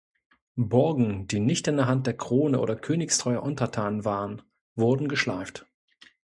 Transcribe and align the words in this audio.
Burgen, 0.55 1.27
die 1.27 1.39
nicht 1.39 1.67
in 1.67 1.77
der 1.77 1.85
Hand 1.85 2.07
der 2.07 2.17
Krone 2.17 2.59
oder 2.59 2.75
königstreuer 2.75 3.43
Untertanen 3.43 4.03
waren, 4.03 4.41
wurden 4.73 5.07
geschleift. 5.07 5.67